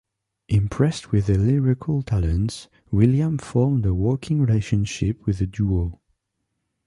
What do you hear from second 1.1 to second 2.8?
with their lyrical talents,